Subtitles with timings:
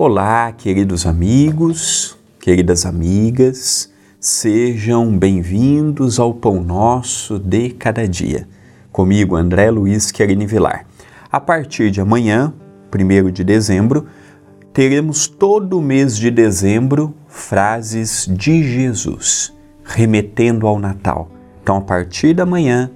[0.00, 8.46] Olá, queridos amigos, queridas amigas, sejam bem-vindos ao Pão Nosso de Cada Dia.
[8.92, 10.86] Comigo, André Luiz Querini Vilar.
[11.32, 12.54] A partir de amanhã,
[12.94, 14.06] 1 de dezembro,
[14.72, 19.52] teremos todo o mês de dezembro frases de Jesus,
[19.82, 21.28] remetendo ao Natal.
[21.60, 22.88] Então, a partir da manhã,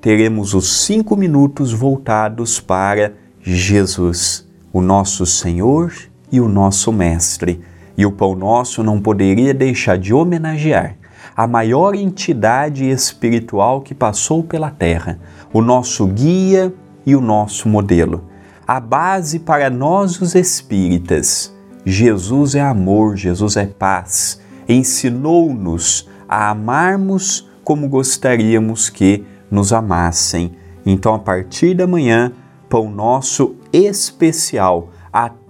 [0.00, 3.12] teremos os cinco minutos voltados para
[3.42, 5.92] Jesus, o nosso Senhor
[6.30, 7.60] e o nosso Mestre.
[7.96, 10.96] E o Pão Nosso não poderia deixar de homenagear
[11.36, 15.18] a maior entidade espiritual que passou pela Terra,
[15.52, 16.72] o nosso guia
[17.04, 18.24] e o nosso modelo.
[18.66, 21.54] A base para nós, os espíritas.
[21.84, 24.40] Jesus é amor, Jesus é paz.
[24.68, 30.52] Ensinou-nos a amarmos como gostaríamos que nos amassem.
[30.84, 32.32] Então, a partir da manhã,
[32.68, 35.45] pão nosso especial até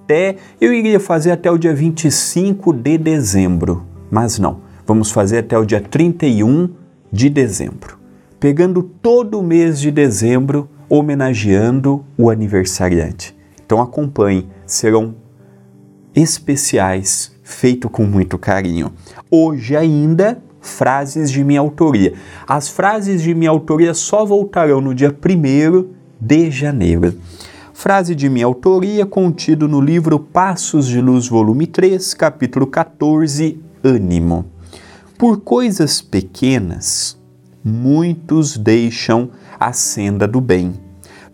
[0.61, 4.61] eu iria fazer até o dia 25 de dezembro, mas não.
[4.87, 6.71] Vamos fazer até o dia 31
[7.11, 7.99] de dezembro.
[8.39, 13.37] Pegando todo o mês de dezembro, homenageando o aniversariante.
[13.65, 15.17] Então acompanhe, serão
[16.15, 18.93] especiais, feito com muito carinho.
[19.29, 22.15] Hoje ainda frases de minha autoria.
[22.47, 25.89] As frases de minha autoria só voltarão no dia 1
[26.21, 27.15] de janeiro.
[27.79, 34.47] Frase de minha autoria contido no livro Passos de Luz, volume 3, capítulo 14, Ânimo.
[35.19, 37.21] Por coisas pequenas,
[37.63, 39.29] muitos deixam
[39.61, 40.73] a senda do bem,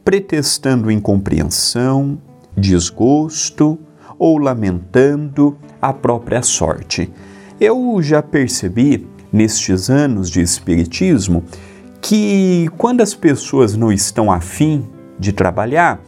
[0.05, 2.19] pretextando incompreensão,
[2.57, 3.79] desgosto
[4.19, 7.09] ou lamentando a própria sorte.
[7.61, 11.45] Eu já percebi nestes anos de Espiritismo
[12.01, 14.85] que quando as pessoas não estão afim
[15.21, 16.01] de trabalhar,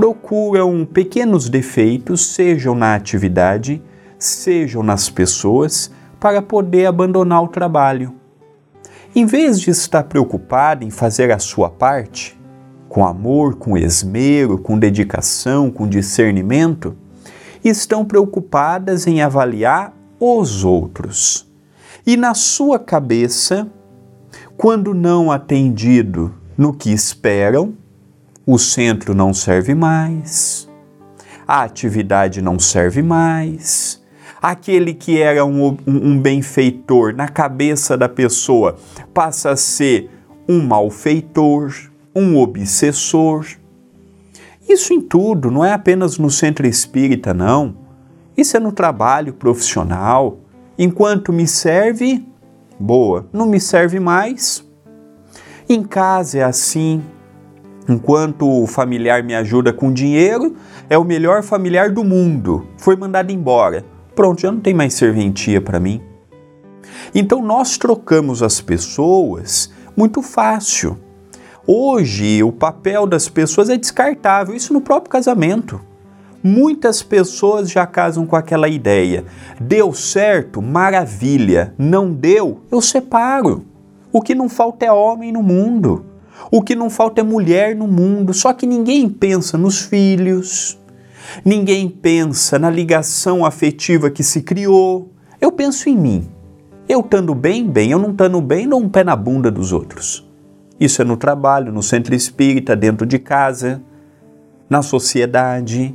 [0.00, 3.82] procuram pequenos defeitos, sejam na atividade,
[4.18, 8.14] sejam nas pessoas, para poder abandonar o trabalho.
[9.14, 12.40] Em vez de estar preocupado em fazer a sua parte,
[12.88, 16.96] com amor, com esmero, com dedicação, com discernimento,
[17.62, 21.46] estão preocupadas em avaliar os outros.
[22.06, 23.70] E na sua cabeça,
[24.56, 27.74] quando não atendido no que esperam,
[28.46, 30.68] o centro não serve mais,
[31.46, 34.02] a atividade não serve mais,
[34.40, 38.76] aquele que era um, um, benfeitor na cabeça da pessoa
[39.12, 40.10] passa a ser
[40.48, 41.74] um malfeitor,
[42.14, 43.46] um obsessor.
[44.68, 47.76] Isso em tudo, não é apenas no centro espírita, não.
[48.36, 50.38] Isso é no trabalho profissional.
[50.78, 52.24] Enquanto me serve,
[52.78, 53.28] boa.
[53.32, 54.64] Não me serve mais.
[55.68, 57.02] Em casa é assim,
[57.90, 60.54] Enquanto o familiar me ajuda com dinheiro,
[60.88, 62.64] é o melhor familiar do mundo.
[62.76, 63.84] Foi mandado embora.
[64.14, 66.00] Pronto, já não tem mais serventia para mim.
[67.12, 71.00] Então nós trocamos as pessoas muito fácil.
[71.66, 75.80] Hoje o papel das pessoas é descartável, isso no próprio casamento.
[76.44, 79.24] Muitas pessoas já casam com aquela ideia:
[79.60, 83.64] deu certo, maravilha, não deu, eu separo.
[84.12, 86.04] O que não falta é homem no mundo.
[86.50, 90.78] O que não falta é mulher no mundo, só que ninguém pensa nos filhos,
[91.44, 95.10] ninguém pensa na ligação afetiva que se criou.
[95.40, 96.28] Eu penso em mim.
[96.88, 100.28] Eu estando bem, bem, eu não estando bem, dou um pé na bunda dos outros.
[100.78, 103.80] Isso é no trabalho, no centro espírita, dentro de casa,
[104.68, 105.94] na sociedade.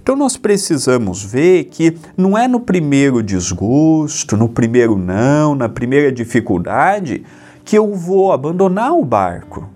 [0.00, 6.10] Então nós precisamos ver que não é no primeiro desgosto, no primeiro não, na primeira
[6.10, 7.22] dificuldade,
[7.64, 9.68] que eu vou abandonar o barco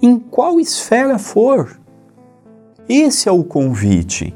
[0.00, 1.78] em qual esfera for.
[2.88, 4.34] Esse é o convite.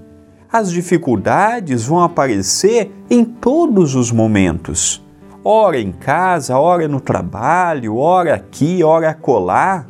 [0.53, 5.03] As dificuldades vão aparecer em todos os momentos.
[5.45, 9.87] Ora em casa, ora no trabalho, ora aqui, ora acolá.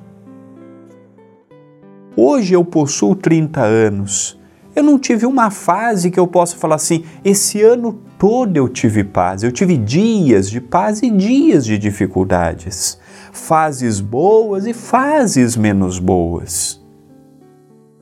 [2.16, 4.38] Hoje eu possuo 30 anos.
[4.74, 9.04] Eu não tive uma fase que eu possa falar assim, esse ano todo eu tive
[9.04, 9.42] paz.
[9.42, 12.98] Eu tive dias de paz e dias de dificuldades
[13.32, 16.80] fases boas e fases menos boas.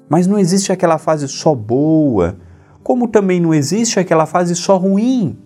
[0.08, 2.36] Mas não existe aquela fase só boa,
[2.82, 5.38] como também não existe aquela fase só ruim.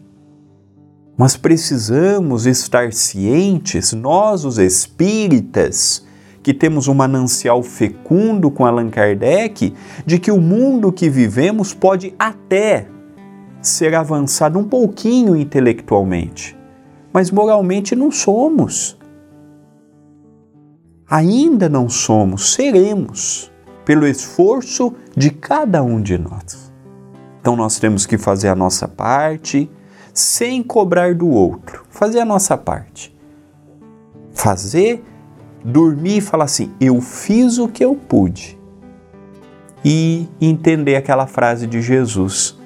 [1.17, 6.05] Mas precisamos estar cientes, nós, os espíritas,
[6.44, 9.73] que temos um manancial fecundo com Allan Kardec,
[10.05, 12.87] de que o mundo que vivemos pode até
[13.62, 16.55] ser avançado um pouquinho intelectualmente,
[17.11, 18.99] mas moralmente não somos.
[21.08, 23.50] Ainda não somos, seremos,
[23.87, 26.70] pelo esforço de cada um de nós.
[27.41, 29.70] Então nós temos que fazer a nossa parte
[30.12, 31.87] sem cobrar do outro.
[31.88, 33.17] Fazer a nossa parte.
[34.32, 35.02] Fazer,
[35.64, 38.58] dormir e falar assim: eu fiz o que eu pude.
[39.84, 42.58] E entender aquela frase de Jesus: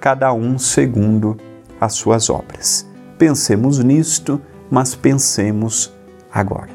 [0.00, 1.36] cada um segundo
[1.80, 2.88] as suas obras.
[3.18, 5.92] Pensemos nisto, mas pensemos
[6.32, 6.70] agora.